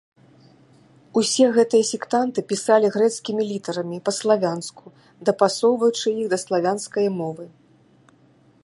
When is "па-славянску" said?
4.11-4.85